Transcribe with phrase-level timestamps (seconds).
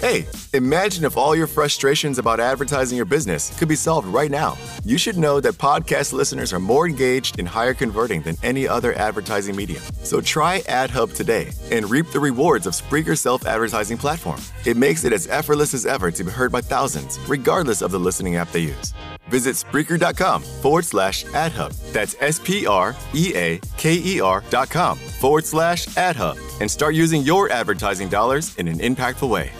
[0.00, 4.56] Hey, imagine if all your frustrations about advertising your business could be solved right now.
[4.82, 8.94] You should know that podcast listeners are more engaged and higher converting than any other
[8.94, 9.82] advertising medium.
[10.02, 14.40] So try AdHub today and reap the rewards of Spreaker's self advertising platform.
[14.64, 18.00] It makes it as effortless as ever to be heard by thousands, regardless of the
[18.00, 18.94] listening app they use.
[19.28, 21.76] Visit Spreaker.com forward slash AdHub.
[21.92, 26.70] That's S P R E A K E R dot com forward slash AdHub and
[26.70, 29.52] start using your advertising dollars in an impactful way.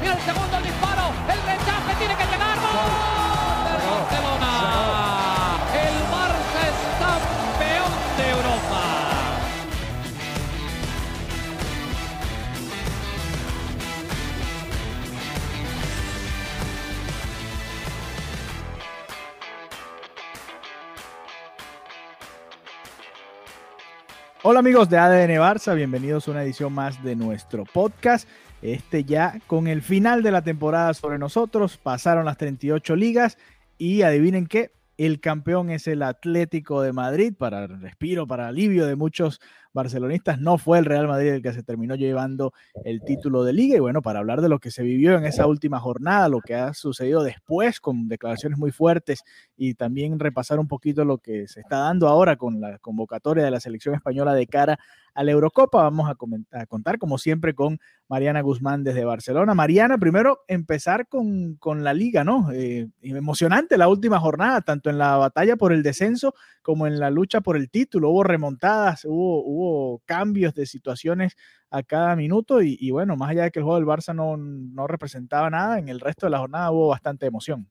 [0.00, 2.56] Mira el segundo disparo, el rechace tiene que llegar.
[2.56, 3.10] ¡Gol!
[3.66, 4.52] Del Barcelona.
[5.74, 8.82] El Barça es campeón de Europa.
[24.42, 28.26] Hola amigos de ADN Barça, bienvenidos a una edición más de nuestro podcast.
[28.62, 33.38] Este ya con el final de la temporada sobre nosotros, pasaron las 38 ligas
[33.78, 38.96] y adivinen qué, el campeón es el Atlético de Madrid, para respiro, para alivio de
[38.96, 39.40] muchos
[39.72, 42.52] barcelonistas, no fue el Real Madrid el que se terminó llevando
[42.84, 43.76] el título de liga.
[43.76, 46.54] Y bueno, para hablar de lo que se vivió en esa última jornada, lo que
[46.54, 49.22] ha sucedido después con declaraciones muy fuertes
[49.56, 53.50] y también repasar un poquito lo que se está dando ahora con la convocatoria de
[53.50, 54.78] la selección española de cara
[55.14, 55.82] a la Eurocopa.
[55.82, 59.54] Vamos a, comentar, a contar, como siempre, con Mariana Guzmán desde Barcelona.
[59.54, 62.50] Mariana, primero empezar con, con la liga, ¿no?
[62.52, 67.10] Eh, emocionante la última jornada, tanto en la batalla por el descenso como en la
[67.10, 68.10] lucha por el título.
[68.10, 71.36] Hubo remontadas, hubo, cambios de situaciones
[71.70, 74.36] a cada minuto y, y, bueno, más allá de que el juego del Barça no,
[74.36, 77.68] no representaba nada, en el resto de la jornada hubo bastante emoción.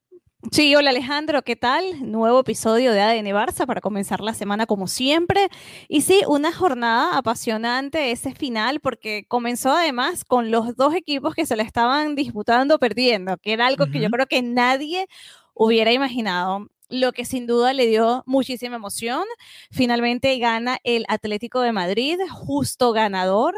[0.48, 2.10] Sí, hola Alejandro, ¿qué tal?
[2.10, 5.48] Nuevo episodio de ADN Barça para comenzar la semana como siempre.
[5.86, 11.44] Y sí, una jornada apasionante ese final porque comenzó además con los dos equipos que
[11.44, 13.92] se le estaban disputando perdiendo, que era algo uh -huh.
[13.92, 15.06] que yo creo que nadie
[15.52, 19.24] hubiera imaginado lo que sin duda le dio muchísima emoción.
[19.70, 23.54] Finalmente gana el Atlético de Madrid, justo ganador,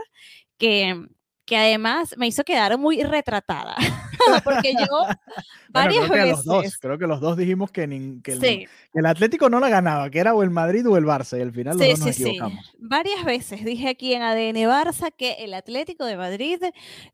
[0.58, 1.06] que,
[1.52, 3.76] que además me hizo quedar muy retratada.
[4.42, 5.06] Porque yo
[5.68, 6.44] varias bueno, creo veces.
[6.44, 8.46] Que los dos, creo que los dos dijimos que, ni, que, el, sí.
[8.46, 11.42] que, el, Atlético no la ganaba, que era o el Madrid o el Barça, y
[11.42, 12.74] al final los sí, dos nos sí, equivocamos.
[12.78, 16.58] Varias veces dije aquí en ADN Barça que el Atlético de Madrid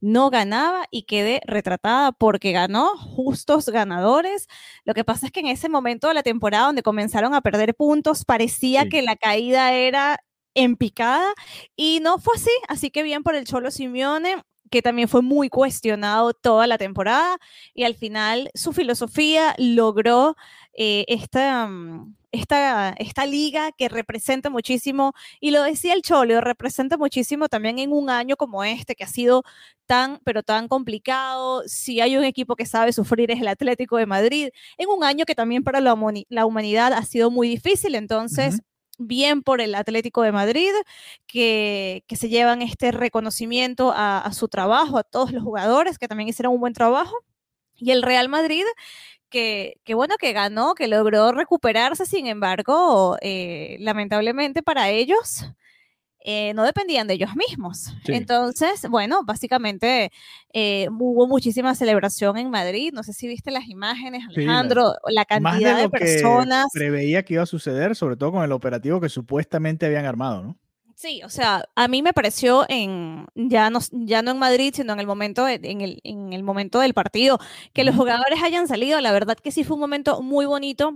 [0.01, 4.47] no ganaba y quedé retratada porque ganó, justos ganadores.
[4.85, 7.75] Lo que pasa es que en ese momento de la temporada donde comenzaron a perder
[7.75, 10.21] puntos, parecía que la caída era
[10.59, 11.33] en picada
[11.77, 15.49] y no fue así, así que bien por el Cholo Simeone que también fue muy
[15.49, 17.39] cuestionado toda la temporada
[17.75, 20.37] y al final su filosofía logró
[20.75, 21.69] eh, esta,
[22.31, 27.93] esta, esta liga que representa muchísimo, y lo decía el Cholo, representa muchísimo también en
[27.93, 29.43] un año como este que ha sido
[29.87, 31.63] tan, pero tan complicado.
[31.67, 35.25] Si hay un equipo que sabe sufrir es el Atlético de Madrid, en un año
[35.25, 38.61] que también para la, humanidad ha sido muy difícil, entonces...
[38.99, 40.71] bien por el Atlético de Madrid,
[41.27, 46.29] que, que se llevan este reconocimiento a, su trabajo, a todos los jugadores que también
[46.29, 47.17] hicieron un buen trabajo,
[47.77, 48.65] y el Real Madrid,
[49.31, 55.45] que, que bueno, que ganó, que logró recuperarse, sin embargo, eh, lamentablemente para ellos,
[56.31, 57.95] eh, no dependían de ellos mismos.
[58.05, 58.13] Sí.
[58.13, 60.13] Entonces, bueno, básicamente
[60.53, 62.91] eh, hubo muchísima celebración en Madrid.
[62.93, 66.67] No sé si viste las imágenes, Alejandro, sí, la, la, cantidad de, de, personas.
[66.75, 70.43] Que preveía que iba a suceder, sobre todo con el operativo que supuestamente habían armado,
[70.43, 70.59] ¿no?
[70.97, 74.93] Sí, o sea, a mí me pareció en ya no, ya no en Madrid, sino
[74.93, 77.39] en el momento en, el, en el momento del partido,
[77.73, 80.95] que los jugadores hayan salido, la verdad que sí fue un momento muy bonito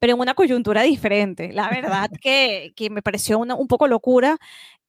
[0.00, 1.52] pero en una coyuntura diferente.
[1.52, 4.38] La verdad que, que me pareció una, un poco locura.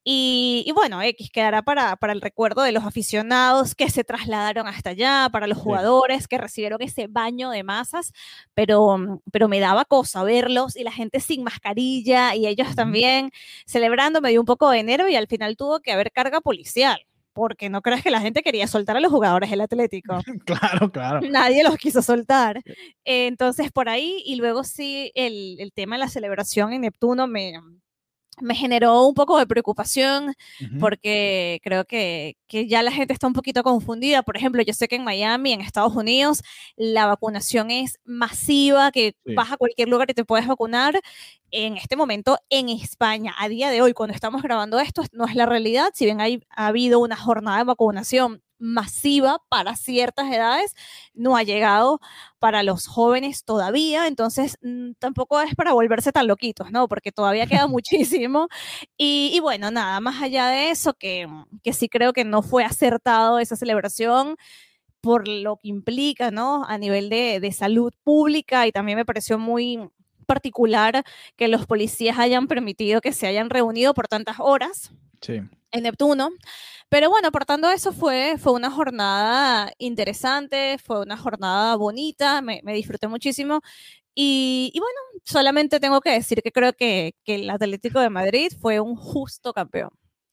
[0.04, 4.66] Y, y, bueno, X quedará para, para el recuerdo de los aficionados que se trasladaron
[4.66, 8.12] hasta allá, para los jugadores que recibieron ese baño de masas,
[8.52, 13.30] pero, pero me daba cosa verlos y la gente sin mascarilla y ellos también
[13.64, 17.06] celebrando, me dio un poco de nervio y al final tuvo que haber carga policial
[17.32, 20.18] porque no creas que la gente quería soltar a los jugadores del Atlético.
[20.44, 21.20] claro, claro.
[21.28, 22.62] Nadie los quiso soltar.
[23.04, 27.54] Entonces, por ahí, y luego sí, el, el tema de la celebración en Neptuno me,
[28.40, 30.34] me generó un poco de preocupación
[30.80, 34.22] porque creo que, que, ya la gente está un poquito confundida.
[34.22, 36.42] Por ejemplo, yo sé que en Miami, en Estados Unidos,
[36.76, 40.98] la vacunación es masiva, que vas a cualquier lugar y te puedes vacunar.
[41.50, 45.34] En este momento, en España, a día de hoy, cuando estamos grabando esto, no es
[45.34, 45.90] la realidad.
[45.92, 50.74] Si bien hay, ha habido una jornada de vacunación masiva para ciertas edades,
[51.14, 52.00] no ha llegado
[52.38, 56.88] para los jóvenes todavía, entonces mm, tampoco es para volverse tan loquitos, ¿no?
[56.88, 58.48] Porque todavía queda muchísimo.
[58.96, 61.28] Y, bueno, nada, más allá de eso, que,
[61.62, 64.36] que sí creo que no fue acertado esa celebración
[65.00, 66.64] por lo que implica, ¿no?
[66.64, 69.80] A nivel de, de salud pública y también me pareció muy
[70.26, 71.04] particular
[71.36, 74.92] que los policías hayan permitido que se hayan reunido por tantas horas.
[75.20, 75.40] Sí
[75.72, 76.30] en Neptuno.
[76.88, 83.08] Pero bueno, apartando eso, fue, fue una jornada interesante, fue una jornada bonita, me, disfruté
[83.08, 83.62] muchísimo.
[84.14, 88.96] Y, bueno, solamente tengo que decir que creo que, el Atlético de Madrid fue un
[88.96, 89.90] justo campeón.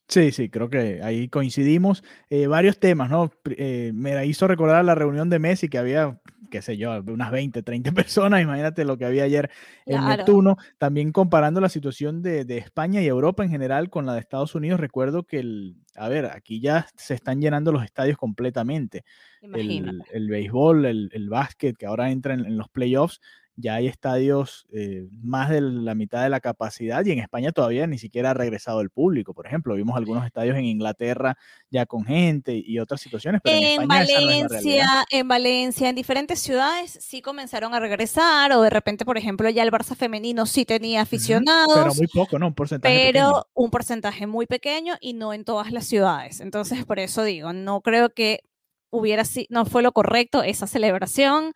[0.09, 2.03] Sí, sí, creo que ahí coincidimos.
[2.29, 3.31] Eh, varios temas, ¿no?
[3.51, 6.19] Eh, me hizo recordar la reunión de Messi que había
[6.49, 9.49] qué sé yo, unas 20, 30 personas, imagínate lo que había ayer
[9.85, 14.19] en Neptuno, también comparando la situación de, España y Europa en general con la de
[14.19, 19.05] Estados Unidos, recuerdo que el, a ver, aquí ya se están llenando los estadios completamente,
[19.41, 23.21] el, el, béisbol, el, el, básquet, que ahora entra en los playoffs,
[23.59, 27.87] ya hay estadios eh, más de la mitad de la capacidad y en España todavía
[27.87, 29.33] ni siquiera ha regresado el público.
[29.33, 31.37] Por ejemplo, vimos algunos estadios en Inglaterra
[31.69, 33.41] ya con gente y otras situaciones.
[33.43, 39.03] Pero en, Valencia, en Valencia, en diferentes ciudades sí comenzaron a regresar o de repente,
[39.03, 41.73] por ejemplo, ya el Barça femenino sí tenía aficionados.
[41.75, 42.47] pero muy poco, ¿no?
[42.47, 43.11] Un porcentaje.
[43.11, 46.39] Pero un porcentaje muy pequeño y no en todas las ciudades.
[46.39, 48.43] Entonces, por eso digo, no creo que
[48.89, 51.53] hubiera sido, no fue lo correcto esa celebración,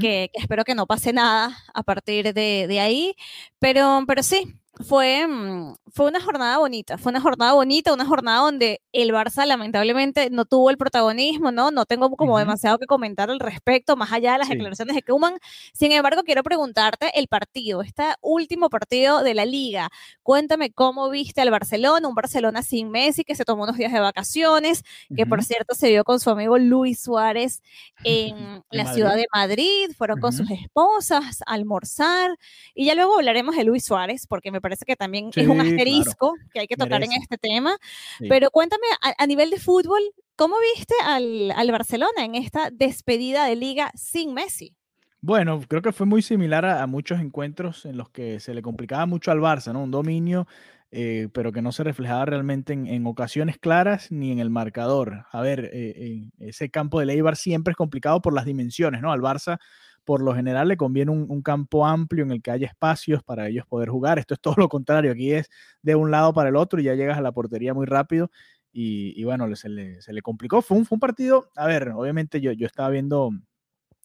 [0.00, 3.14] que, espero que no pase nada a partir de, de ahí,
[3.58, 8.40] pero, pero sí, fue, mm, fue una jornada bonita, fue una jornada bonita, una jornada
[8.40, 11.70] donde el Barça lamentablemente no tuvo el protagonismo, ¿no?
[11.70, 15.38] No tengo como demasiado que comentar al respecto, más allá de las declaraciones de Kuman.
[15.72, 19.90] Sin embargo, quiero preguntarte el partido, este último partido de la liga.
[20.22, 24.00] Cuéntame cómo viste al Barcelona, un Barcelona sin Messi que se tomó unos días de
[24.00, 24.82] vacaciones,
[25.14, 27.62] que por cierto se vio con su amigo Luis Suárez
[28.04, 32.36] en la ciudad de Madrid, fueron con sus esposas a almorzar
[32.74, 36.34] y ya luego hablaremos de Luis Suárez porque me parece que también es un asterisco
[36.50, 37.76] que hay que tocar en este tema.
[38.18, 38.86] Pero cuéntame,
[39.18, 40.00] a, nivel de fútbol,
[40.36, 44.74] ¿cómo viste al, al Barcelona en esta despedida de liga sin Messi?
[45.20, 49.04] Bueno, creo que fue muy similar a, muchos encuentros en los que se le complicaba
[49.04, 49.82] mucho al Barça, ¿no?
[49.82, 50.46] Un dominio,
[50.90, 55.26] eh, pero que no se reflejaba realmente en, ocasiones claras ni en el marcador.
[55.30, 59.12] A ver, eh, ese campo de Leibar siempre es complicado por las dimensiones, ¿no?
[59.12, 59.58] Al Barça
[60.04, 63.66] por lo general le conviene un, campo amplio en el que haya espacios para ellos
[63.66, 64.18] poder jugar.
[64.18, 65.50] Esto es todo lo contrario, aquí es
[65.82, 68.30] de un lado para el otro y ya llegas a la portería muy rápido.
[68.76, 70.60] Y, bueno, se le, se le, complicó.
[70.60, 73.30] Fue un, fue un partido, a ver, obviamente yo, yo estaba viendo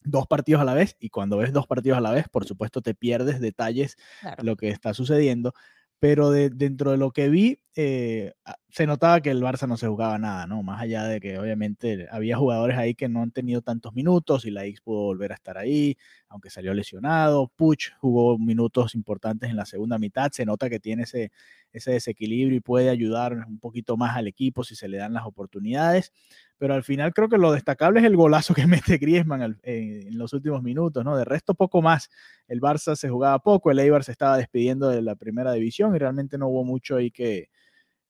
[0.04, 2.80] dos partidos a la vez y cuando ves dos partidos a la vez, por supuesto
[2.80, 3.96] te pierdes detalles
[4.38, 5.52] de lo que está sucediendo
[6.00, 8.32] pero de, dentro de lo que vi, eh,
[8.70, 10.62] se notaba que el Barça no se jugaba nada, ¿no?
[10.62, 14.50] Más allá de que obviamente había jugadores ahí que no han tenido tantos minutos y
[14.50, 15.96] la X pudo volver a estar ahí,
[16.28, 17.52] aunque salió lesionado.
[17.54, 21.32] Puch jugó minutos importantes en la segunda mitad, se nota que tiene ese,
[21.70, 25.26] ese desequilibrio y puede ayudar un poquito más al equipo si se le dan las
[25.26, 26.12] oportunidades
[26.60, 30.34] pero al final creo que lo destacable es el golazo que mete Griezmann en, los
[30.34, 31.16] últimos minutos, ¿no?
[31.16, 32.10] De resto, poco más.
[32.46, 35.98] El Barça se jugaba poco, el Eibar se estaba despidiendo de la primera división y
[35.98, 37.48] realmente no hubo mucho ahí que,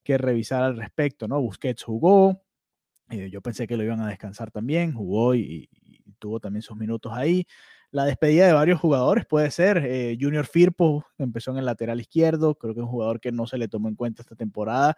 [0.02, 1.40] que revisar al respecto, ¿no?
[1.40, 2.42] Busquets jugó,
[3.08, 5.70] eh, yo pensé que lo iban a descansar también, jugó y,
[6.18, 7.46] tuvo también sus minutos ahí.
[7.92, 9.78] La despedida de varios jugadores puede ser.
[9.86, 13.46] Eh, Junior Firpo empezó en el lateral izquierdo, creo que es un jugador que no
[13.46, 14.96] se le tomó en cuenta esta temporada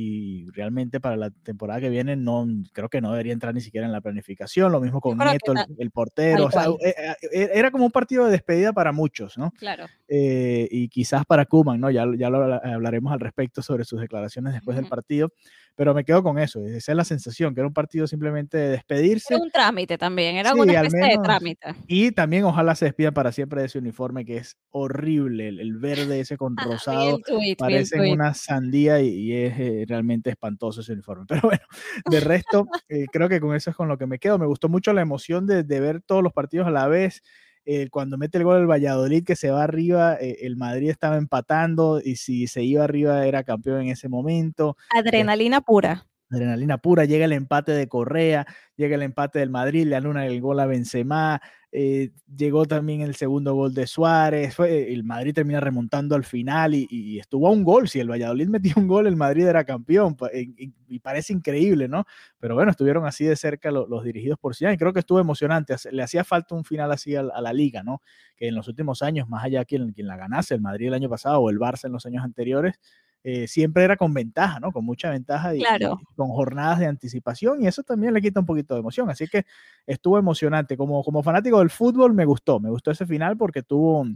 [0.00, 3.84] y realmente para la temporada que viene no creo que no debería entrar ni siquiera
[3.84, 4.70] en la planificación.
[4.70, 6.46] Lo mismo con Nieto, el, portero.
[6.46, 9.50] O sea, e, e, e, era como un partido de despedida para muchos, ¿no?
[9.58, 9.86] Claro.
[10.06, 11.90] Eh, y quizás para Kuman, ¿no?
[11.90, 15.32] Ya, ya lo hablaremos al respecto sobre sus declaraciones después del partido
[15.78, 18.68] pero me quedo con eso, esa es la sensación, que era un partido simplemente de
[18.70, 19.34] despedirse.
[19.34, 21.68] Era un trámite también, era una especie de trámite.
[21.86, 26.18] Y también ojalá se despidan para siempre de ese uniforme que es horrible, el, verde
[26.18, 27.20] ese con rosado,
[27.56, 31.24] parece una sandía y, es eh, realmente espantoso ese uniforme.
[31.28, 31.64] Pero bueno,
[32.10, 34.38] de resto, eh, creo que con eso es con lo que me quedo.
[34.38, 37.22] Me gustó mucho la emoción de, de ver todos los partidos a la vez.
[37.70, 41.18] Eh, cuando mete el gol el Valladolid que se va arriba, eh, el Madrid estaba
[41.18, 44.78] empatando y si se iba arriba era campeón en ese momento.
[44.96, 46.06] Adrenalina pura.
[46.30, 50.40] Adrenalina pura, llega el empate de Correa, llega el empate del Madrid, le anula el
[50.40, 55.60] gol a Benzema, eh, llegó también el segundo gol de Suárez, fue, el Madrid termina
[55.60, 59.16] remontando al final y, estuvo a un gol, si el Valladolid metía un gol, el
[59.16, 62.06] Madrid era campeón, y, parece increíble, ¿no?
[62.38, 65.76] Pero bueno, estuvieron así de cerca los, dirigidos por Zidane y creo que estuvo emocionante,
[65.92, 68.00] le hacía falta un final así a, la liga, ¿no?
[68.36, 70.94] Que en los últimos años, más allá de quien, quien la ganase, el Madrid el
[70.94, 72.78] año pasado o el Barça en los años anteriores,
[73.24, 74.70] eh, siempre era con ventaja, ¿no?
[74.70, 75.62] Con mucha ventaja y,
[76.14, 79.10] con jornadas de anticipación y eso también le quita un poquito de emoción.
[79.10, 79.44] Así que
[79.86, 80.76] estuvo emocionante.
[80.76, 84.06] Como, como fanático del fútbol me gustó, me gustó ese final porque tuvo,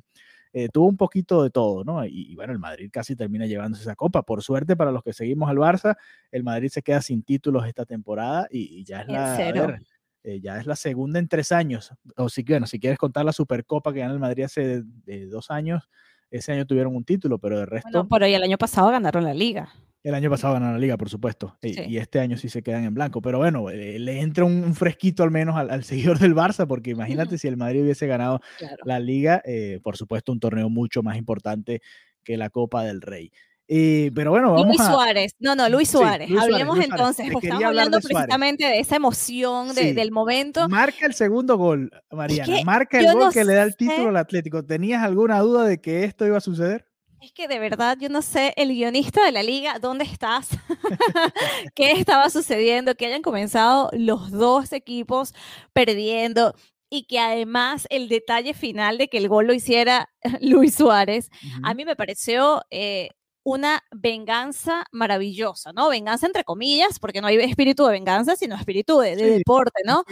[0.52, 2.04] eh, tuvo un poquito de todo, ¿no?
[2.06, 4.22] Y, bueno, el Madrid casi termina llevándose esa copa.
[4.22, 5.96] Por suerte para los que seguimos al Barça,
[6.30, 9.78] el Madrid se queda sin títulos esta temporada y, ya es la...
[10.24, 11.92] Eh, ya es la segunda en tres años.
[12.16, 14.84] O si, bueno, si quieres contar la Supercopa que ganó el Madrid hace
[15.28, 15.88] dos años,
[16.32, 17.88] ese año tuvieron un título, pero de resto.
[17.90, 19.72] Bueno, pero y el año pasado ganaron la liga.
[20.02, 21.56] El año pasado ganaron la liga, por supuesto.
[21.62, 23.22] Y, este año sí se quedan en blanco.
[23.22, 27.38] Pero bueno, eh, le entra un, fresquito al menos al, seguidor del Barça, porque imagínate
[27.38, 28.40] si el Madrid hubiese ganado
[28.84, 31.82] la liga, eh, por supuesto, un torneo mucho más importante
[32.24, 33.30] que la Copa del Rey
[33.66, 36.30] pero bueno, vamos Luis Suárez, no, no, Luis Suárez.
[36.38, 40.68] Hablemos entonces, estamos hablando precisamente de esa emoción del momento.
[40.68, 42.58] Marca el segundo gol, Mariana.
[42.64, 44.64] Marca el gol que le da el título al Atlético.
[44.64, 46.86] ¿Tenías alguna duda de que esto iba a suceder?
[47.22, 50.48] Es que de verdad yo no sé, el guionista de la liga, ¿dónde estás?
[51.76, 52.96] ¿Qué estaba sucediendo?
[52.96, 55.32] Que hayan comenzado los dos equipos
[55.72, 56.56] perdiendo
[56.90, 61.30] y que además el detalle final de que el gol lo hiciera Luis Suárez,
[61.62, 63.10] a mí me pareció eh,
[63.44, 65.88] una venganza maravillosa, ¿no?
[65.88, 70.04] Venganza entre comillas, porque no hay espíritu de venganza, sino espíritu de, deporte, ¿no?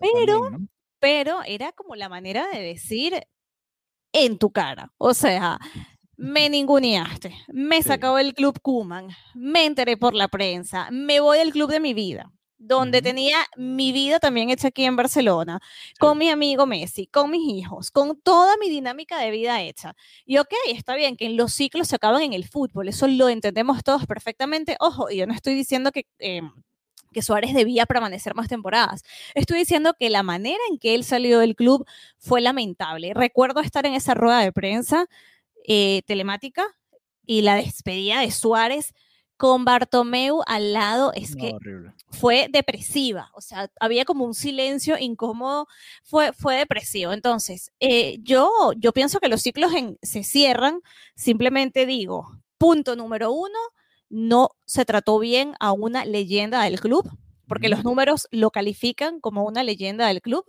[0.00, 0.50] pero,
[0.98, 3.22] pero era como la manera de decir
[4.12, 5.58] en tu cara, o sea,
[6.16, 11.52] me ninguneaste, me sacó el club Kuman, me enteré por la prensa, me voy del
[11.52, 15.60] club de mi vida donde tenía mi vida también hecha aquí en Barcelona,
[15.98, 19.94] con mi amigo Messi, con mis hijos, con toda mi dinámica de vida hecha.
[20.24, 23.82] Y ok, está bien que los ciclos se acaban en el fútbol, eso lo entendemos
[23.84, 24.76] todos perfectamente.
[24.80, 26.06] Ojo, y yo no estoy diciendo que...
[26.18, 26.52] Em,
[27.14, 29.04] que Suárez debía permanecer más temporadas.
[29.34, 31.86] Estoy diciendo que la manera en que él salió del club
[32.18, 33.14] fue lamentable.
[33.14, 35.06] Recuerdo estar en esa rueda de prensa
[35.66, 36.66] eh, telemática
[37.24, 38.92] y la despedida de Suárez
[39.44, 41.54] con Bartomeu al lado es que
[42.08, 45.66] fue depresiva, o sea, había como un silencio incómodo,
[46.02, 47.12] fue, fue depresivo.
[47.12, 49.70] Entonces, eh, yo, yo pienso que los ciclos
[50.00, 50.80] se cierran,
[51.14, 53.58] simplemente digo, punto número uno,
[54.08, 57.06] no se trató bien a una leyenda del club,
[57.46, 60.46] porque los números lo califican como una leyenda del club,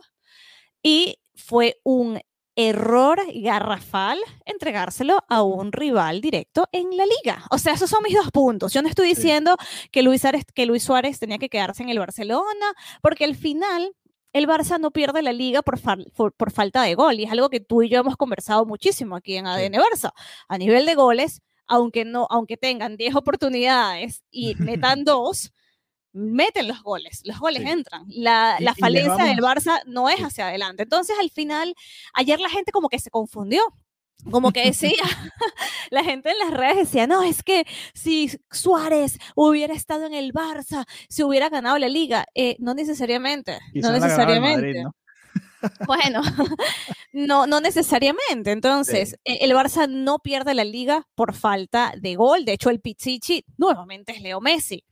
[0.81, 2.21] y fue un
[2.55, 7.45] error garrafal entregárselo a un rival directo en la liga.
[7.51, 8.73] O sea, esos son mis dos puntos.
[8.73, 9.57] Yo no estoy diciendo
[9.91, 13.93] que, Luis Suárez, que Luis Suárez tenía que quedarse en el Barcelona, porque al final
[14.35, 15.79] el Barça no pierde la liga por,
[16.35, 17.19] por, falta de gol.
[17.19, 20.11] Y es algo que tú y yo hemos conversado muchísimo aquí en ADN Barça.
[20.49, 25.53] A nivel de goles, aunque, no, aunque tengan 10 oportunidades y metan dos,
[26.15, 28.05] meten los goles, los goles entran.
[28.07, 30.83] La, la falencia del Barça no es hacia adelante.
[30.83, 31.75] Entonces, al final,
[32.13, 33.61] ayer la gente como que se confundió.
[34.31, 34.91] Como que decía,
[35.91, 40.33] la gente en las redes decía, no, es que si Suárez hubiera estado en el
[40.33, 42.25] Barça, se hubiera ganado la liga.
[42.33, 44.85] Eh, no necesariamente, no necesariamente.
[45.85, 46.21] Bueno,
[47.13, 48.51] no, no necesariamente.
[48.51, 52.45] Entonces, e, el Barça no pierde la liga por falta de gol.
[52.45, 54.83] De hecho, el Pichichi nuevamente es Leo Messi.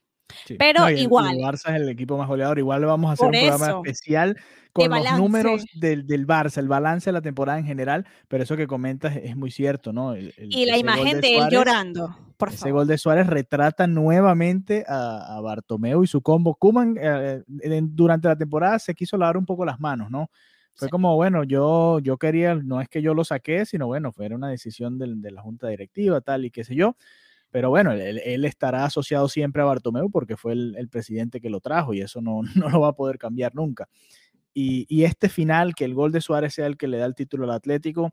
[0.58, 1.38] Pero igual.
[1.38, 2.60] El Barça es el equipo más goleador.
[2.60, 4.38] Igual vamos a hacer un programa especial
[4.72, 8.06] con los números del, del, Barça, el balance de la temporada en general.
[8.27, 10.15] Pero eso que comentas es, muy cierto, ¿no?
[10.18, 12.18] y la imagen de, él llorando.
[12.38, 16.56] Por ese gol de Suárez retrata nuevamente a, a Bartomeu y su combo.
[16.56, 17.42] Kuman eh,
[17.84, 20.30] durante la temporada se quiso lavar un poco las manos, ¿no?
[20.75, 24.25] Fue como, bueno, yo, yo quería, no es que yo lo saqué, sino bueno, fue
[24.34, 26.96] una decisión de, de la junta directiva, tal y qué sé yo.
[27.54, 31.94] Pero bueno, él, estará asociado siempre a Bartomeu porque fue el, presidente que lo trajo
[31.94, 33.88] y eso no, no, lo va a poder cambiar nunca.
[34.56, 37.14] Y, y, este final, que el gol de Suárez sea el que le da el
[37.14, 38.12] título al Atlético,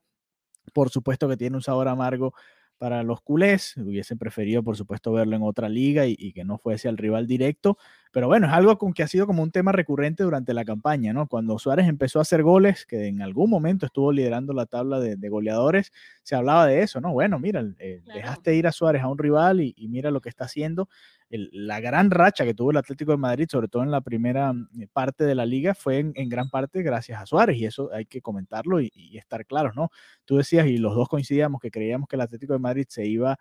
[0.75, 2.35] por supuesto que tiene un sabor amargo
[2.77, 3.79] para los culés.
[3.79, 7.79] Hubiesen preferido, por supuesto, verlo en otra liga y, que no fuese al rival directo.
[8.11, 11.13] Pero bueno, es algo con que ha sido como un tema recurrente durante la campaña,
[11.13, 11.27] ¿no?
[11.27, 15.29] Cuando Suárez empezó a hacer goles, que en algún momento estuvo liderando la tabla de,
[15.29, 17.13] goleadores, se hablaba de eso, ¿no?
[17.13, 20.29] Bueno, mira, eh, dejaste ir a Suárez a un rival y, y mira lo que
[20.29, 20.89] está haciendo
[21.31, 24.69] la gran racha que tuvo el Atlético de Madrid, sobre todo en la primera mm,
[24.93, 28.21] parte de la liga, fue en, gran parte gracias a Suárez y eso hay que
[28.21, 29.91] comentarlo y, estar claros, ¿no?
[30.25, 33.39] Tú decías y los dos coincidíamos que creíamos que el Atlético de Madrid se iba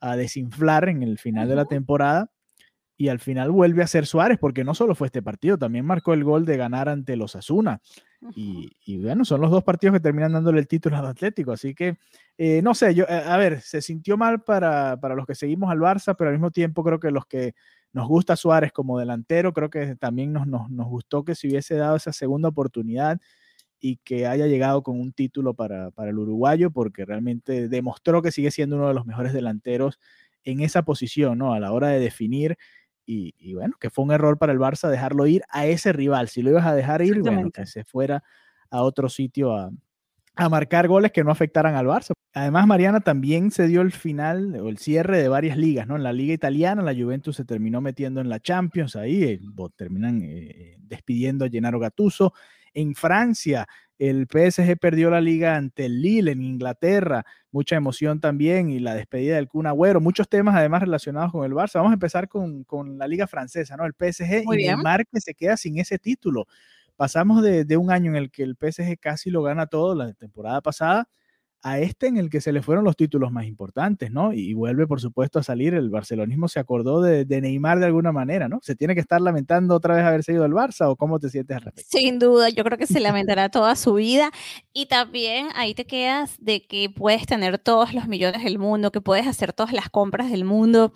[0.00, 2.30] a desinflar en el final de la temporada
[3.00, 6.14] y al final vuelve a ser Suárez, porque no solo fue este partido, también marcó
[6.14, 7.80] el gol de ganar ante los Asuna.
[8.34, 11.52] Y, bueno, son los dos partidos que terminan dándole el título al Atlético.
[11.52, 11.96] Así que,
[12.36, 15.70] eh, no sé, yo, eh, a ver, se sintió mal para, para, los que seguimos
[15.70, 17.54] al Barça, pero al mismo tiempo creo que los que
[17.92, 21.76] nos gusta Suárez como delantero, creo que también nos, nos, nos gustó que se hubiese
[21.76, 23.20] dado esa segunda oportunidad
[23.78, 28.32] y que haya llegado con un título para, para el uruguayo, porque realmente demostró que
[28.32, 30.00] sigue siendo uno de los mejores delanteros
[30.42, 31.52] en esa posición, ¿no?
[31.52, 32.56] A la hora de definir
[33.10, 36.28] y, bueno, que fue un error para el Barça dejarlo ir a ese rival.
[36.28, 38.22] Si lo ibas a dejar ir, bueno, que se fuera
[38.70, 39.70] a otro sitio a,
[40.38, 42.12] a marcar goles que no afectaran al Barça.
[42.32, 45.96] Además, Mariana también se dio el final o el cierre de varias ligas, ¿no?
[45.96, 49.40] En la liga italiana, la Juventus se terminó metiendo en la Champions, ahí eh,
[49.74, 52.34] terminan eh, despidiendo a Gennaro Gattuso.
[52.72, 53.66] En Francia,
[53.98, 58.94] el PSG perdió la liga ante el Lille en Inglaterra, mucha emoción también y la
[58.94, 61.74] despedida del Kun Agüero, muchos temas además relacionados con el Barça.
[61.74, 62.64] Vamos a empezar con,
[62.98, 63.84] la liga francesa, ¿no?
[63.84, 66.46] El PSG y Neymar que se queda sin ese título.
[66.96, 70.12] Pasamos de, de, un año en el que el PSG casi lo gana todo la
[70.14, 71.08] temporada pasada
[71.62, 74.32] a este en el que se le fueron los títulos más importantes, ¿no?
[74.32, 75.74] Y, vuelve, por supuesto, a salir.
[75.74, 78.60] El barcelonismo se acordó de, Neymar de alguna manera, ¿no?
[78.62, 81.56] ¿Se tiene que estar lamentando otra vez haberse ido al Barça o cómo te sientes
[81.56, 81.98] al respecto?
[81.98, 84.30] Sin duda, yo creo que se lamentará toda su vida
[84.72, 89.00] y también ahí te quedas de que puedes tener todos los millones del mundo, que
[89.00, 90.92] puedes hacer todas las compras del mundo,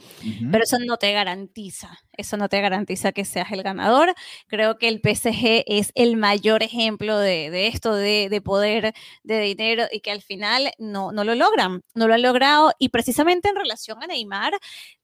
[0.50, 4.14] pero eso no te garantiza, eso no te garantiza que seas el ganador.
[4.46, 9.84] Creo que el PSG es el mayor ejemplo de, esto, de, de poder, de dinero
[9.90, 12.72] y que al final no, no lo logran, no lo han logrado.
[12.78, 14.52] Y precisamente en relación a Neymar,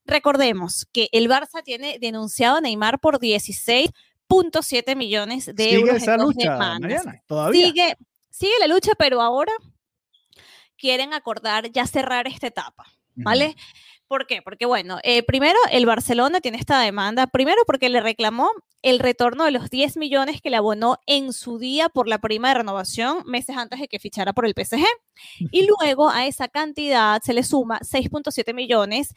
[0.04, 5.96] recordemos que el Barça tiene denunciado a Neymar por 16.7 millones de ¿Sigue euros.
[5.96, 7.66] Esa lucha, Mariana, ¿Todavía?
[7.66, 7.96] Sigue,
[8.30, 9.52] sigue la lucha, pero ahora
[10.76, 12.86] quieren acordar ya cerrar esta etapa,
[13.16, 13.56] ¿vale?
[14.08, 14.40] ¿Por qué?
[14.40, 18.50] Porque, bueno, eh, primero el Barcelona tiene esta demanda, primero porque le reclamó
[18.80, 22.48] el retorno de los 10 millones que le abonó en su día por la prima
[22.48, 24.82] de renovación meses antes de que fichara por el PSG.
[25.50, 29.14] Y luego a esa cantidad se le suma 6.7 millones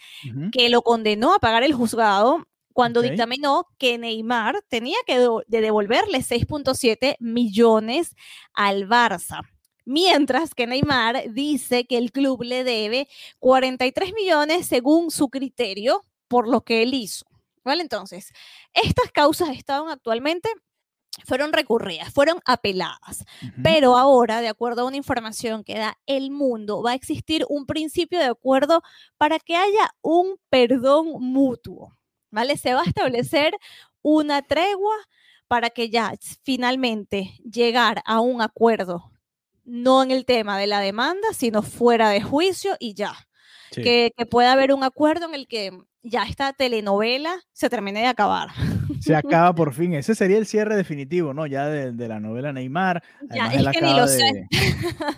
[0.52, 6.20] que lo condenó a pagar el juzgado cuando dictaminó que Neymar tenía que de devolverle
[6.20, 8.16] 6.7 millones
[8.54, 9.42] al Barça.
[9.86, 13.08] Mientras que Neymar dice que el club le debe
[13.40, 17.26] 43 millones según su criterio por lo que él hizo.
[17.64, 17.84] ¿Vale?
[17.84, 18.34] Entonces,
[18.74, 20.50] estas causas estaban actualmente
[21.26, 23.26] fueron recurridas, fueron apeladas,
[23.62, 27.66] pero ahora, de acuerdo a una información que da el mundo, va a existir un
[27.66, 28.82] principio de acuerdo
[29.18, 31.98] para que haya un perdón mutuo,
[32.32, 32.58] ¿vale?
[32.58, 33.54] Se va a establecer
[34.02, 34.96] una tregua
[35.48, 36.14] para que ya
[36.44, 39.11] finalmente llegar a un acuerdo
[39.72, 43.16] no en el tema de la demanda, sino fuera de juicio y ya.
[43.72, 45.72] Que, que, pueda haber un acuerdo en el que
[46.04, 48.50] ya esta telenovela se termine de acabar.
[49.00, 49.94] Se acaba por fin.
[49.94, 51.46] Ese sería el cierre definitivo, ¿no?
[51.46, 53.04] Ya de, la novela Neymar.
[53.34, 54.48] ya, es que ni lo sé.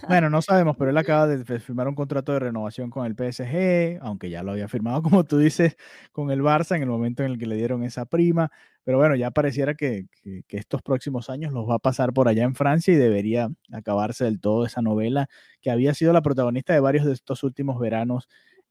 [0.08, 4.00] Bueno, no sabemos, pero él acaba de firmar un contrato de renovación con el PSG,
[4.02, 5.78] aunque ya lo había firmado, como tú dices,
[6.12, 8.52] con el Barça en el momento en el que le dieron esa prima.
[8.84, 10.08] Pero bueno, ya pareciera que,
[10.50, 14.42] estos próximos años los va a pasar por allá en Francia y debería acabarse del
[14.42, 15.30] todo esa novela
[15.62, 18.28] que había sido la protagonista de varios de estos últimos veranos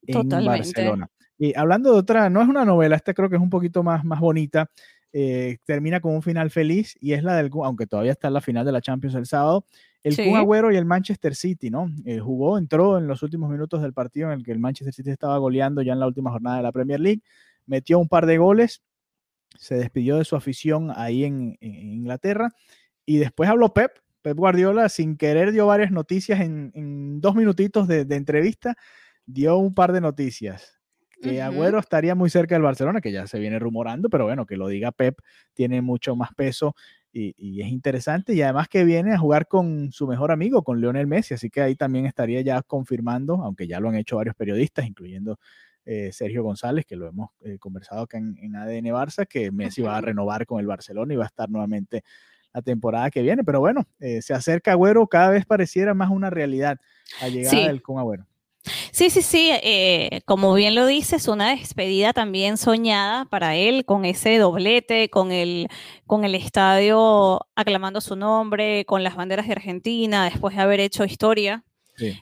[0.07, 1.09] en Barcelona.
[1.43, 4.05] Y hablando de otra, no es una novela, esta creo que es un poquito más,
[4.05, 4.71] más bonita.
[5.13, 8.41] Eh, termina con un final feliz y es la del, aunque todavía está en la
[8.41, 9.67] final de la Champions el sábado,
[10.03, 11.91] el Kun Agüero y el Manchester City, ¿no?
[12.07, 15.11] Eh, jugó, entró en los últimos minutos del partido en el que el Manchester City
[15.11, 17.23] estaba goleando ya en la última jornada de la Premier League,
[17.67, 18.83] metió un par de goles
[19.59, 22.51] se despidió de su afición ahí en, Inglaterra
[23.05, 23.93] y después habló Pep.
[24.23, 28.77] Pep Guardiola, sin querer, dio varias noticias en, dos minutitos de, entrevista,
[29.27, 30.81] dio un par de noticias.
[31.23, 34.57] Que Agüero estaría muy cerca del Barcelona, que ya se viene rumorando, pero bueno, que
[34.57, 35.19] lo diga Pep
[35.55, 36.75] tiene mucho más peso
[37.13, 38.35] y, y, es interesante.
[38.35, 41.63] Y además que viene a jugar con su mejor amigo, con Lionel Messi, así que
[41.63, 45.39] ahí también estaría ya confirmando, aunque ya lo han hecho varios periodistas, incluyendo
[45.85, 49.97] eh, Sergio González, que lo hemos eh, conversado acá en, ADN Barça, que Messi va
[49.97, 52.05] a renovar con el Barcelona y va a estar nuevamente
[52.53, 53.43] la temporada que viene.
[53.43, 56.79] Pero bueno, eh, se acerca Agüero, cada vez pareciera más una realidad
[57.21, 57.81] a llegar sí.
[57.81, 58.27] con Agüero.
[58.93, 59.51] Sí, sí, sí,
[60.27, 65.69] como bien lo dices, una despedida también soñada para él, con ese doblete, con el,
[66.07, 71.05] con el estadio aclamando su nombre, con las banderas de Argentina, después de haber hecho
[71.05, 71.65] historia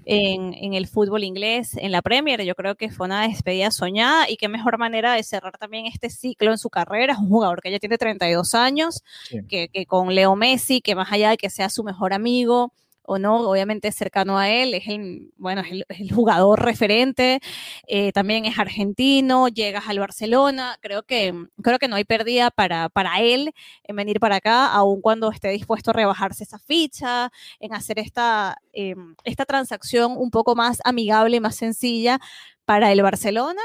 [0.05, 2.43] en, el fútbol inglés, en la Premier.
[2.45, 6.11] Yo creo que fue una despedida soñada y qué mejor manera de cerrar también este
[6.11, 7.15] ciclo en su carrera.
[7.15, 9.03] Es un jugador que ya tiene 32 años,
[9.49, 12.73] que, con Leo Messi, que más allá de que sea su mejor amigo,
[13.11, 17.41] o no, obviamente cercano a él, es el, bueno, es el, jugador referente,
[17.89, 22.89] eh, también es argentino, llegas al Barcelona, creo que, creo que no hay pérdida para,
[22.89, 27.75] para él en venir para acá, aun cuando esté dispuesto a rebajarse esa ficha, en
[27.75, 32.21] hacer esta, em, esta transacción un poco más amigable, más sencilla
[32.65, 33.61] para el Barcelona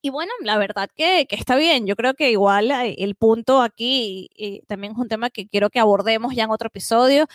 [0.00, 1.86] y bueno, la verdad que, está bien.
[1.86, 5.70] Yo creo que igual eh, el punto aquí, y también es un tema que quiero
[5.70, 7.26] que abordemos ya en otro episodio,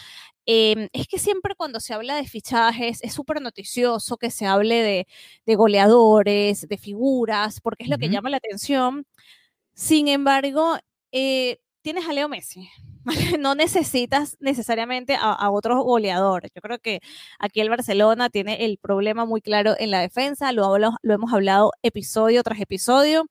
[0.46, 5.06] em, es que siempre cuando se habla de fichajes es súper noticioso que se hable
[5.46, 9.06] de, goleadores, de figuras, porque es lo que llama la atención.
[9.76, 10.78] Sin embargo,
[11.12, 12.70] eh, tienes a Leo Messi,
[13.40, 16.52] no necesitas necesariamente a, a, goleadores.
[16.56, 17.00] Yo creo que
[17.40, 21.72] aquí el Barcelona tiene el problema muy claro en la defensa, lo, lo, hemos hablado
[21.82, 23.26] episodio tras episodio,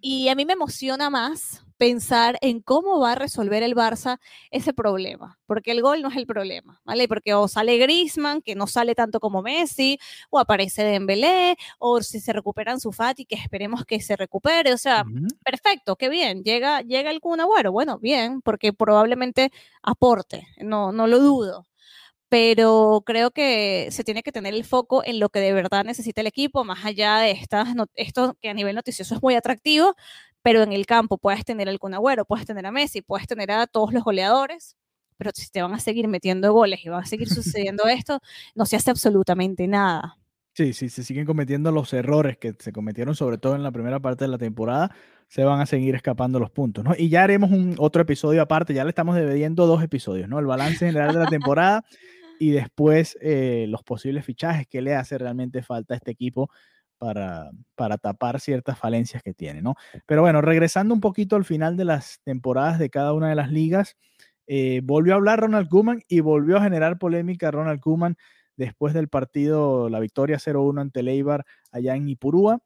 [0.00, 4.20] y a mí me emociona más pensar en cómo va a resolver el Barça
[4.52, 7.08] ese problema, porque el gol no es el problema, ¿vale?
[7.08, 9.98] Porque o sale Griezmann, que no sale tanto como Messi,
[10.30, 14.78] o aparece Dembélé, o si se recuperan su Fati, que esperemos que se recupere, o
[14.78, 15.04] sea,
[15.44, 19.50] perfecto, qué bien, llega, llega el Kun Agüero, bueno, bien, porque probablemente
[19.82, 21.66] aporte, no, no lo dudo,
[22.32, 26.22] pero creo que se tiene que tener el foco en lo que de verdad necesita
[26.22, 29.94] el equipo, más allá de estas, esto que a nivel noticioso es muy atractivo,
[30.40, 33.50] pero en el campo puedes tener al Kun Agüero, puedes tener a Messi, puedes tener
[33.50, 34.78] a todos los goleadores,
[35.18, 38.18] pero si te van a seguir metiendo goles y va a seguir sucediendo esto,
[38.54, 40.16] no se hace absolutamente nada.
[40.54, 44.00] Sí, sí, se siguen cometiendo los errores que se cometieron sobre todo en la primera
[44.00, 44.90] parte de la temporada,
[45.28, 46.94] se van a seguir escapando los puntos, ¿no?
[46.96, 50.38] Y ya haremos un otro episodio aparte, ya le estamos debiendo dos episodios, ¿no?
[50.38, 51.84] El balance general de la temporada
[52.38, 56.50] y después eh, los posibles fichajes que le hace realmente falta a este equipo
[56.98, 57.50] para,
[58.00, 59.74] tapar ciertas falencias que tiene, ¿no?
[60.06, 63.50] Pero bueno, regresando un poquito al final de las temporadas de cada una de las
[63.50, 63.96] ligas,
[64.46, 68.16] eh, volvió a hablar Ronald Koeman y volvió a generar polémica Ronald Koeman
[68.56, 72.60] después del partido, la victoria 0-1 ante Leibar allá en Ipurúa.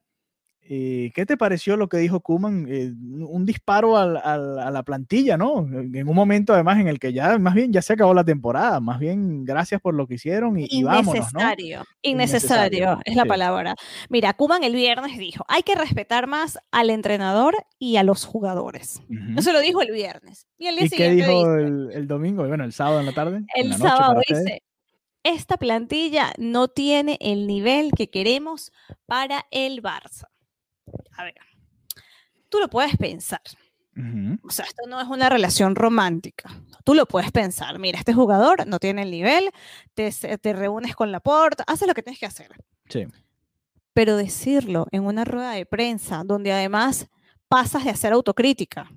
[0.68, 2.66] Eh, ¿Qué te pareció lo que dijo Kuman?
[2.68, 5.60] Eh, un disparo a la plantilla, ¿no?
[5.60, 8.80] En un momento además en el que ya, más bien, ya se acabó la temporada,
[8.80, 11.40] más bien, gracias por lo que hicieron y, vámonos, ¿no?
[11.40, 13.76] Innecesario, innecesario es la palabra.
[14.08, 19.00] Mira, Kuman el viernes dijo, hay que respetar más al entrenador y a los jugadores.
[19.36, 20.48] Eso lo dijo el viernes.
[20.58, 22.46] ¿Y, el qué dijo el, domingo?
[22.46, 23.44] Bueno, el sábado en la tarde.
[23.54, 24.62] El sábado dice,
[25.22, 28.72] esta plantilla no tiene el nivel que queremos
[29.06, 30.26] para el Barça
[31.16, 31.34] a ver,
[32.48, 33.40] tú lo puedes pensar.
[34.42, 36.50] O sea, esto no es una relación romántica.
[36.84, 37.78] Tú lo puedes pensar.
[37.78, 39.50] Mira, este jugador no tiene el nivel,
[39.94, 42.50] te, te reúnes con la porta, haces lo que tienes que hacer.
[42.90, 43.06] Sí.
[43.94, 47.08] Pero decirlo en una rueda de prensa, donde además
[47.48, 48.90] pasas de hacer autocrítica,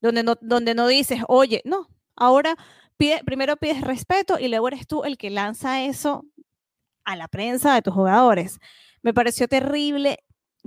[0.00, 2.56] donde no, donde no dices, oye, no, ahora
[2.96, 6.24] pide, primero pides respeto y luego eres tú el que lanza eso
[7.04, 8.60] a la prensa de tus jugadores.
[9.02, 10.20] Me pareció terrible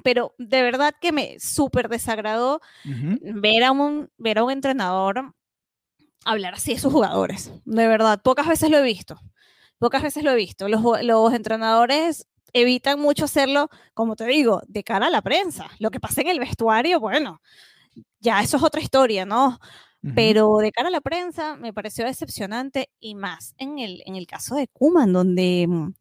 [0.03, 5.33] pero de verdad que me súper desagradó ver, a un, ver a un entrenador
[6.25, 7.51] hablar así de sus jugadores.
[7.65, 9.19] De verdad, pocas veces lo he visto.
[9.77, 10.67] Pocas veces lo he visto.
[10.67, 15.67] Los, los entrenadores evitan mucho hacerlo, como te digo, de cara a la prensa.
[15.79, 17.41] Lo que pasa en el vestuario, bueno,
[18.19, 19.59] ya eso es otra historia, ¿no?
[20.15, 24.27] Pero de cara a la prensa me pareció decepcionante y más en el, en el
[24.27, 25.93] caso de Kuman, donde mm,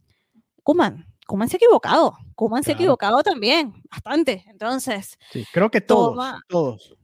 [0.62, 2.16] Kuman, Kuman se ha equivocado.
[2.34, 4.46] Kuman se ha equivocado también, bastante.
[4.48, 5.18] Entonces.
[5.30, 6.16] Sí, creo que todos.
[6.48, 6.96] Todos.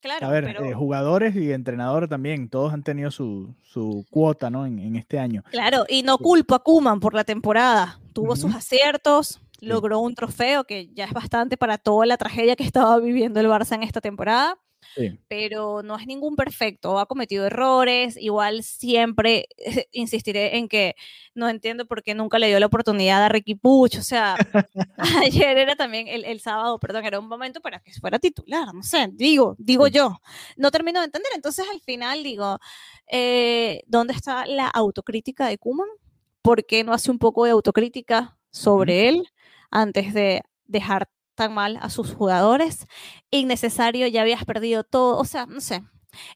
[0.00, 0.26] Claro.
[0.26, 4.64] A ver, eh, jugadores y entrenadores también, todos han tenido su, su cuota, ¿no?
[4.64, 5.42] En, este año.
[5.50, 8.00] Claro, y no culpo a Kuman por la temporada.
[8.14, 12.64] Tuvo sus aciertos, logró un trofeo que ya es bastante para toda la tragedia que
[12.64, 14.56] estaba viviendo el Barça en esta temporada
[15.28, 19.48] pero no es ningún perfecto, ha cometido errores, igual siempre
[19.92, 20.94] insistiré en que
[21.34, 24.36] no entiendo por qué nunca le dio la oportunidad a Ricky Puch, o sea,
[25.24, 29.08] ayer era también, el, sábado, perdón, era un momento para que fuera titular, no sé,
[29.12, 30.20] digo, digo yo,
[30.56, 32.58] no termino de entender, entonces al final digo,
[33.10, 35.88] eh, ¿dónde está la autocrítica de Kuman?
[36.42, 39.28] ¿Por qué no hace un poco de autocrítica sobre él
[39.70, 42.86] antes de dejar tan mal a sus jugadores.
[43.30, 45.18] Innecesario, ya habías perdido todo.
[45.18, 45.84] O sea, no sé.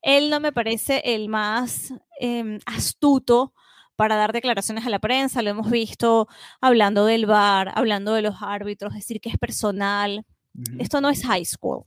[0.02, 3.54] Él no me parece el más em, astuto
[3.96, 5.42] para dar declaraciones a la prensa.
[5.42, 6.28] Lo hemos visto
[6.60, 10.24] hablando del VAR, hablando de los árbitros, decir que es personal.
[10.78, 11.84] Esto no es high school.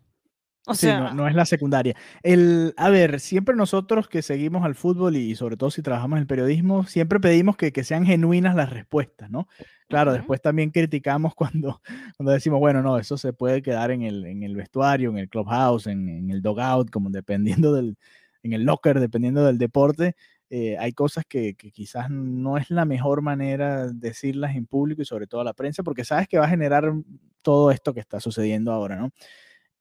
[0.68, 1.94] O sea, no, es la secundaria.
[2.22, 6.22] El, a ver, siempre nosotros que seguimos al fútbol y sobre todo si trabajamos en
[6.22, 9.50] el periodismo, siempre pedimos que, sean genuinas las respuestas, ¿no?
[9.90, 11.82] Claro, después también criticamos cuando,
[12.16, 15.28] cuando decimos, bueno, no, eso se puede quedar en el, en el vestuario, en el
[15.28, 17.98] clubhouse, en, en el dogout, como dependiendo del,
[18.44, 20.16] en el locker, dependiendo del deporte.
[20.50, 25.26] eh, hay cosas que, quizás no es la mejor manera decirlas en público y sobre
[25.26, 26.94] todo a la prensa, porque sabes que va a generar
[27.42, 29.12] todo esto que está sucediendo ahora, ¿no?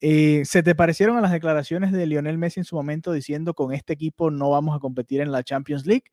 [0.05, 3.73] Eh, ¿Se te parecieron a las declaraciones de Lionel Messi en su momento diciendo con
[3.73, 6.05] este equipo no vamos a competir en la Champions League?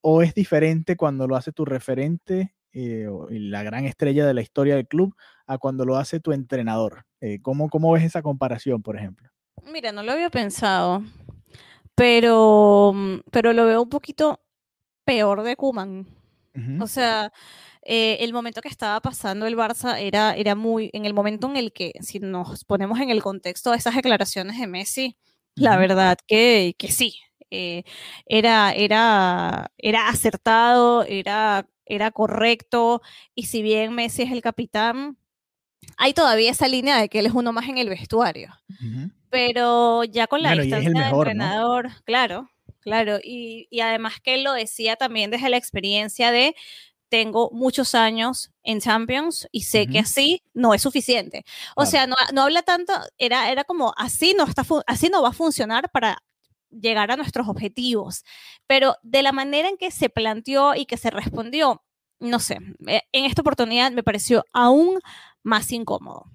[0.00, 4.76] ¿O es diferente cuando lo hace tu referente eh, la gran estrella de la historia
[4.76, 5.14] del club
[5.46, 7.04] a cuando lo hace tu entrenador?
[7.42, 9.28] ¿cómo, ¿Cómo ves esa comparación, por ejemplo?
[9.72, 11.02] Mira, no lo había pensado
[11.94, 12.94] pero,
[13.30, 14.40] pero lo veo un poquito
[15.04, 16.06] peor de Kuman.
[16.80, 17.32] O sea,
[17.82, 21.56] eh, el momento que estaba pasando el Barça era, era muy, en el momento en
[21.56, 25.16] el que, si nos ponemos en el contexto de esas declaraciones de Messi,
[25.54, 27.16] la verdad que, que sí,
[27.50, 27.84] eh,
[28.26, 33.02] era, era, era acertado, era, era correcto,
[33.34, 35.18] y si bien Messi es el capitán,
[35.96, 38.52] hay todavía esa línea de que él es uno más en el vestuario.
[39.30, 42.48] Pero ya con la distancia del entrenador, claro,
[42.82, 43.18] claro.
[43.22, 46.54] Y, además que lo decía también desde la experiencia de
[47.08, 51.44] tengo muchos años en Champions y sé que así no es suficiente.
[51.76, 55.28] O sea, no, no, habla tanto, era, era como así no, está, así no va
[55.28, 56.22] a funcionar para
[56.70, 58.24] llegar a nuestros objetivos.
[58.66, 61.82] Pero de la manera en que se planteó y que se respondió,
[62.18, 64.98] no sé, eh, en esta oportunidad me pareció aún
[65.42, 66.30] más incómodo.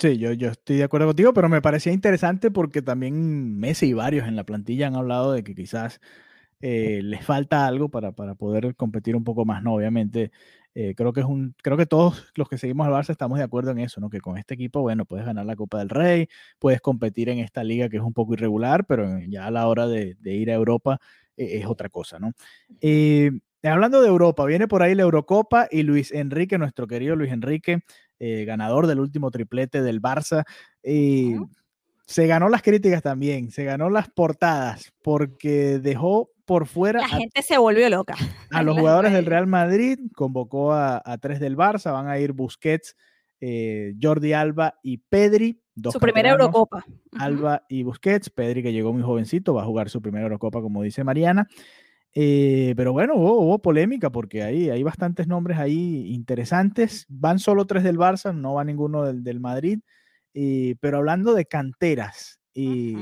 [0.00, 3.92] Sí, yo, yo estoy de acuerdo contigo, pero me parecía interesante porque también Messi y
[3.94, 6.00] varios en la plantilla han hablado de que quizás
[6.60, 9.74] eh, les falta algo para, para, poder competir un poco más, ¿no?
[9.74, 10.30] Obviamente,
[10.74, 13.44] eh, creo que es un, creo que todos los que seguimos al Barça estamos de
[13.44, 14.08] acuerdo en eso, ¿no?
[14.10, 16.28] Que con este equipo, bueno, puedes ganar la Copa del Rey,
[16.60, 19.88] puedes competir en esta liga que es un poco irregular, pero ya a la hora
[19.88, 21.00] de, ir a Europa
[21.36, 22.32] eh, es otra cosa, ¿no?
[23.64, 27.82] hablando de Europa, viene por ahí la Eurocopa y Luis Enrique, nuestro querido Luis Enrique,
[28.20, 30.44] eh, ganador del último triplete del Barça.
[30.82, 31.36] y
[32.06, 37.00] Se ganó las críticas también, se ganó las portadas, porque dejó por fuera.
[37.00, 38.14] La gente se volvió loca.
[38.50, 42.96] A los jugadores del Real Madrid, convocó a, tres del Barça, van a ir Busquets,
[43.40, 45.60] eh, Jordi Alba y Pedri.
[45.92, 46.86] su primera Eurocopa.
[47.12, 50.82] Alba y Busquets, Pedri que llegó muy jovencito, va a jugar su primera Eurocopa, como
[50.82, 51.46] dice Mariana.
[52.14, 57.06] Eh, pero bueno, hubo, polémica porque hay, hay bastantes nombres ahí interesantes.
[57.08, 59.80] Van solo tres del Barça, no va ninguno del, del Madrid.
[60.80, 62.96] pero hablando de canteras, y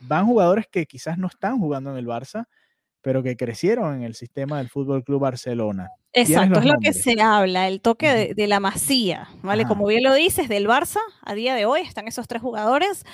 [0.00, 2.46] van jugadores que quizás no están jugando en el Barça,
[3.02, 5.90] pero que crecieron en el sistema del Fútbol Club Barcelona.
[6.14, 9.64] Exacto, es lo que se habla, el toque de, la masía, ¿vale?
[9.64, 13.04] Como bien lo dices, del Barça, a día de hoy están esos tres jugadores,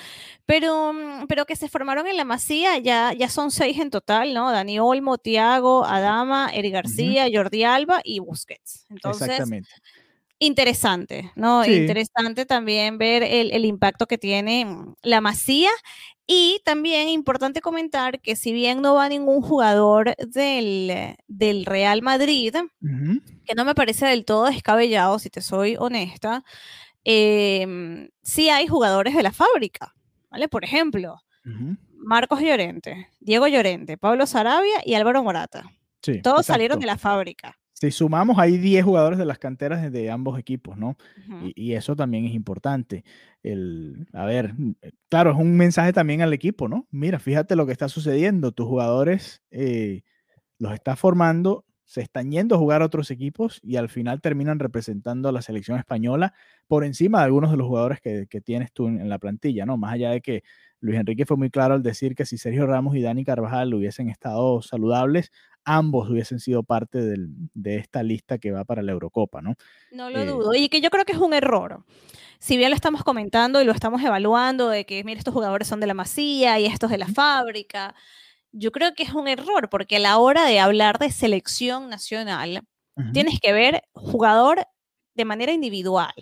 [0.45, 4.33] pero, mm, pero que se formaron en la masía, ya, ya son seis en total,
[4.33, 4.51] ¿no?
[4.51, 8.85] Dani Olmo, Tiago, Adama, Eric García, Jordi Alba y Busquets.
[8.89, 9.69] Entonces, Exactamente.
[10.41, 11.65] Interesante, ¿no?
[11.65, 15.69] Interesante también ver el, el impacto que tiene mm, la masía
[16.31, 22.53] y también importante comentar que si bien no va ningún jugador del, del Real Madrid,
[23.45, 26.43] que no me parece del todo descabellado, si te soy honesta,
[27.03, 29.95] em, sí hay jugadores de la fábrica,
[30.29, 30.47] ¿vale?
[30.47, 31.19] Por ejemplo,
[31.95, 35.63] Marcos Llorente, Diego Llorente, Pablo Sarabia y Álvaro Morata.
[36.21, 37.57] Todos salieron de la fábrica.
[37.79, 40.97] Si sumamos, hay 10 jugadores de las canteras de, ambos equipos, ¿no?
[41.55, 43.05] y, eso también es importante.
[43.41, 46.87] El, a ver, eh, claro, es un mensaje también al equipo, ¿no?
[46.91, 48.51] Mira, fíjate lo que está sucediendo.
[48.51, 50.01] Tus jugadores eh,
[50.57, 54.59] los estás formando, se están yendo a jugar a otros equipos y al final terminan
[54.59, 56.33] representando a la selección española
[56.67, 59.77] por encima de algunos de los jugadores que, tienes tú en, la plantilla, ¿no?
[59.77, 60.43] Más allá de que
[60.81, 64.09] Luis Enrique fue muy claro al decir que si Sergio Ramos y Dani Carvajal hubiesen
[64.09, 65.31] estado saludables,
[65.69, 69.53] ambos hubiesen sido parte de esta lista que va para la Eurocopa, ¿no?
[69.91, 70.55] No lo eh, dudo.
[70.55, 71.85] Y que yo creo que es un error.
[72.39, 75.79] Si bien lo estamos comentando y lo estamos evaluando, de que, mira, estos jugadores son
[75.79, 77.93] de la masía y estos de la fábrica,
[78.51, 82.63] yo creo que es un error, porque a la hora de hablar de selección nacional,
[83.13, 84.65] tienes que ver jugador
[85.13, 86.13] de manera individual,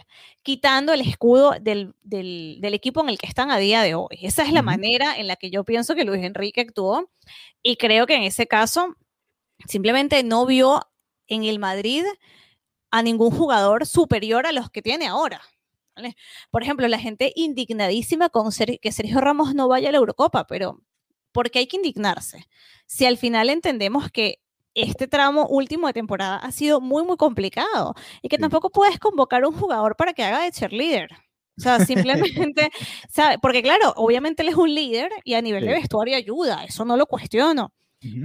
[0.43, 4.19] quitando el escudo del, equipo en el que están a día de hoy.
[4.21, 7.09] Esa es la manera en la que yo pienso que Luis Enrique actuó
[7.63, 8.95] y creo que en ese caso
[9.65, 10.81] simplemente no vio
[11.27, 12.03] en el Madrid
[12.91, 15.41] a ningún jugador superior a los que tiene ahora.
[16.51, 20.81] Por ejemplo, la gente indignadísima con que Sergio Ramos no vaya a la Eurocopa, pero
[21.31, 22.47] ¿por qué hay que indignarse?
[22.85, 24.39] Si al final entendemos que
[24.75, 29.43] este tramo último de temporada ha sido muy, muy complicado y que tampoco puedes convocar
[29.43, 31.09] a un jugador para que haga de cheerleader.
[31.57, 32.69] O sea, simplemente,
[33.09, 33.39] ¿sabe?
[33.39, 36.95] porque claro, obviamente él es un líder y a nivel de vestuario ayuda, eso no
[36.95, 37.73] lo cuestiono.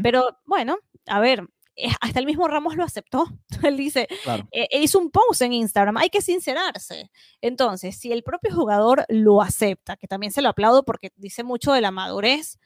[0.02, 3.26] Pero bueno, a ver, eh, hasta el mismo Ramos lo aceptó.
[3.62, 4.08] Él dice,
[4.52, 7.10] eh, hizo un post en Instagram, hay que sincerarse.
[7.40, 11.72] Entonces, si el propio jugador lo acepta, que también se lo aplaudo porque dice mucho
[11.72, 12.58] de la madurez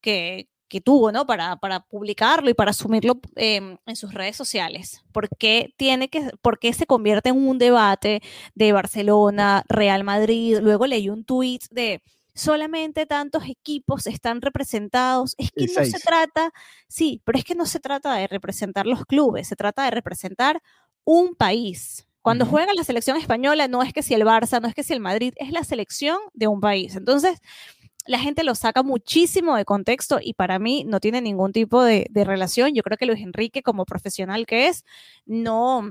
[0.00, 1.26] que, que tuvo, ¿no?
[1.26, 5.02] Para, para publicarlo y para asumirlo em, en sus redes sociales.
[5.12, 8.22] ¿Por qué, tiene que, ¿Por qué se convierte en un debate
[8.54, 10.60] de Barcelona, Real Madrid?
[10.62, 12.02] Luego leí un tweet de
[12.34, 15.34] solamente tantos equipos están representados.
[15.38, 16.52] Es que no se trata,
[16.88, 20.62] sí, pero es que no se trata de representar los clubes, se trata de representar
[21.04, 22.06] un país.
[22.22, 24.92] Cuando juega la selección española, no es que si el Barça, no es que si
[24.92, 26.94] el Madrid, es la selección de un país.
[26.94, 27.40] Entonces,
[28.06, 32.06] la gente lo saca muchísimo de contexto y para mí no tiene ningún tipo de,
[32.14, 32.74] relación.
[32.74, 34.84] Yo creo que Luis Enrique, como profesional que es,
[35.26, 35.88] no,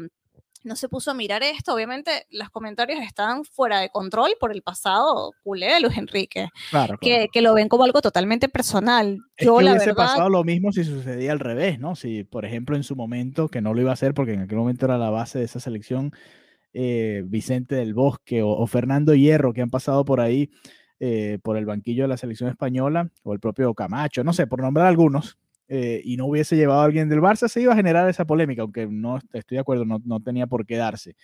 [0.63, 1.73] no se puso a mirar esto.
[1.73, 6.97] Obviamente, los comentarios están fuera de control por el pasado culé de Luis Enrique, claro,
[6.99, 9.19] Que, lo ven como algo totalmente personal.
[9.35, 11.95] Es Yo, que la hubiese pasado lo mismo si sucedía al revés, ¿no?
[11.95, 14.57] Si, por ejemplo, en su momento, que no lo iba a hacer porque en aquel
[14.57, 16.11] momento era la base de esa selección,
[16.73, 20.49] eh, Vicente del Bosque o Fernando Hierro, que han pasado por ahí
[21.03, 24.61] eh, por el banquillo de la selección española o el propio Camacho, no sé, por
[24.61, 25.39] nombrar algunos,
[25.73, 28.61] eh, y no hubiese llevado a alguien del Barça, se iba a generar esa polémica,
[28.61, 31.15] aunque no estoy de acuerdo, no, tenía por qué darse.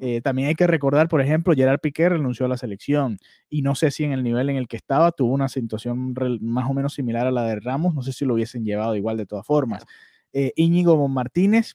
[0.00, 3.74] Eh, también hay que recordar, por ejemplo, Gerard Piqué renunció a la selección y no
[3.74, 6.94] sé si en el nivel en el que estaba tuvo una situación más o menos
[6.94, 9.84] similar a la de Ramos, no sé si lo hubiesen llevado igual de todas formas.
[10.32, 11.74] Íñigo Martínez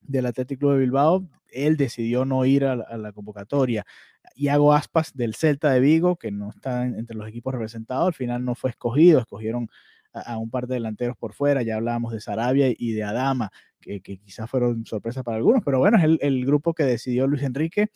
[0.00, 3.86] del Atlético Club de Bilbao, él decidió no ir a la convocatoria.
[4.34, 8.44] Iago Aspas del Celta de Vigo, que no está entre los equipos representados, al final
[8.44, 9.68] no fue escogido, escogieron
[10.14, 13.50] a, un par de delanteros por fuera, ya hablábamos de Sarabia y de Adama,
[13.80, 17.88] que, quizás fueron sorpresas para algunos, pero bueno, es el, grupo que decidió Luis Enrique.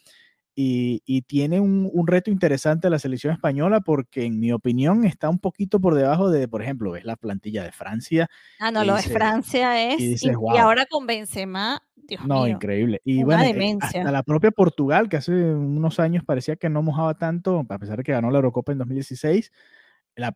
[0.61, 5.79] Y, tiene un, reto interesante la selección española porque en mi opinión está un poquito
[5.79, 8.29] por debajo de, por ejemplo, ves la plantilla de Francia.
[8.59, 10.25] Ah, no, lo de Francia es.
[10.25, 10.29] Y,
[10.59, 11.81] ahora con Benzema,
[12.25, 13.01] no, increíble.
[13.05, 17.15] Y bueno, eh, hasta la propia Portugal, que hace unos años parecía que no mojaba
[17.15, 19.53] tanto, a pesar de que ganó la Eurocopa en 2016,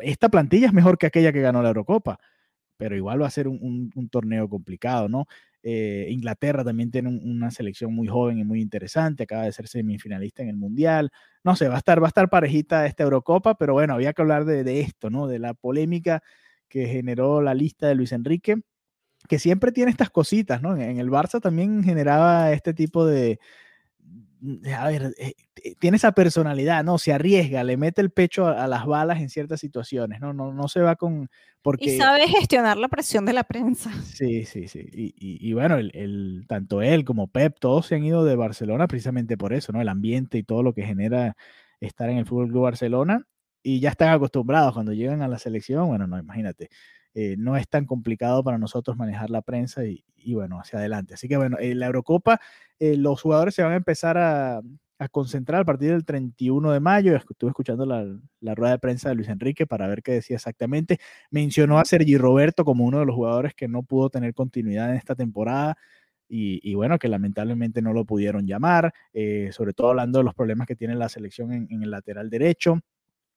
[0.01, 2.19] esta plantilla es mejor que aquella que ganó la Eurocopa,
[2.77, 5.27] pero igual va a ser un, torneo complicado, ¿no?
[5.63, 10.43] Eh, Inglaterra también tiene una selección muy joven y muy interesante, acaba de ser semifinalista
[10.43, 11.11] en el Mundial.
[11.45, 14.23] No sé, va a estar, va a estar parejita esta Eurocopa, pero bueno, había que
[14.23, 15.29] hablar de, esto, ¿no?
[15.29, 16.23] De la polémica
[16.69, 18.57] que generó la lista de Luis Enrique
[19.29, 20.77] que siempre tiene estas cositas, ¿no?
[20.77, 23.39] En el Barça también generaba este tipo de,
[24.77, 25.35] a ver, eh,
[25.79, 26.99] tiene esa personalidad, ¿no?
[26.99, 30.33] Se arriesga, le mete el pecho a, las balas en ciertas situaciones, ¿no?
[30.33, 31.29] No, no se va con...
[31.63, 31.85] Porque...
[31.85, 33.91] Y sabe gestionar la presión de la prensa.
[34.05, 34.81] Sí, sí, sí.
[34.93, 39.37] Y, y, bueno, el, tanto él como Pep, todos se han ido de Barcelona precisamente
[39.37, 39.81] por eso, ¿no?
[39.81, 41.37] El ambiente y todo lo que genera
[41.81, 43.27] estar en el Fútbol Club Barcelona.
[43.63, 46.69] Y ya están acostumbrados cuando llegan a la selección, bueno, no, imagínate
[47.15, 50.03] eh, no es tan complicado para nosotros manejar la prensa y,
[50.35, 51.15] bueno, hacia adelante.
[51.15, 52.41] Así que bueno, en la Eurocopa
[52.79, 54.63] eh, los jugadores se van a empezar a,
[55.11, 57.17] concentrar a partir del 31 de mayo.
[57.17, 58.05] Estuve escuchando la,
[58.55, 61.01] rueda de prensa de Luis Enrique para ver qué decía exactamente.
[61.31, 64.97] Mencionó a Sergi Roberto como uno de los jugadores que no pudo tener continuidad en
[64.97, 65.77] esta temporada.
[66.29, 70.67] Y, bueno, que lamentablemente no lo pudieron llamar, eh, sobre todo hablando de los problemas
[70.67, 72.81] que tiene la selección en, el lateral derecho.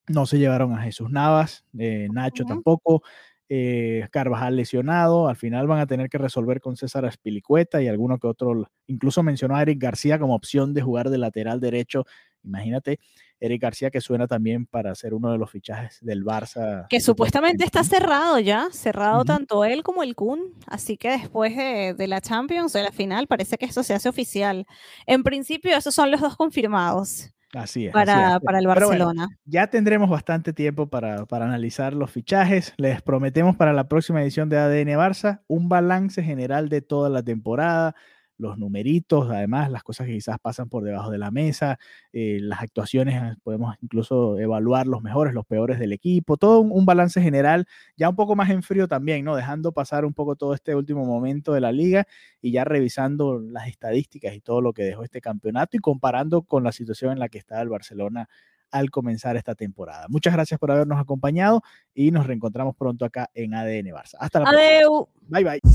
[0.07, 3.03] No se llevaron a Jesús Navas, Nacho tampoco,
[3.47, 8.17] eh, Carvajal lesionado, al final van a tener que resolver con César Aspilicueta y alguno
[8.17, 12.05] que otro, incluso mencionó a Eric García como opción de jugar de lateral derecho,
[12.43, 12.99] imagínate,
[13.39, 16.88] Eric García que suena también para ser uno de los fichajes del Barça.
[16.89, 21.93] Que supuestamente está cerrado ya, cerrado tanto él como el Kun, así que después de,
[21.93, 24.65] de, la Champions, de la final, parece que esto se hace oficial.
[25.05, 27.34] En principio, esos son los dos confirmados.
[27.55, 27.93] Así es.
[27.93, 29.29] Para, para el Barcelona.
[29.45, 32.73] ya tendremos bastante tiempo para, para, analizar los fichajes.
[32.77, 37.23] Les prometemos para la próxima edición de ADN Barça un balance general de toda la
[37.23, 37.95] temporada,
[38.37, 41.79] los numeritos, además las cosas que quizás pasan por debajo de la mesa,
[42.13, 46.85] eh, las actuaciones, ah, podemos incluso evaluar los mejores, los peores del equipo, todo un,
[46.85, 47.65] balance general,
[47.97, 49.35] ya un poco más en frío también, ¿no?
[49.35, 52.05] Dejando pasar un poco todo este último momento de la liga
[52.41, 56.63] y ya revisando las estadísticas y todo lo que dejó este campeonato y comparando con
[56.63, 58.29] la situación en la que está el Barcelona
[58.71, 60.05] al comenzar esta temporada.
[60.09, 61.61] Muchas gracias por habernos acompañado
[61.93, 64.15] y nos reencontramos pronto acá en ADN Barça.
[64.19, 65.05] Hasta la próxima.
[65.29, 65.74] Bye bye.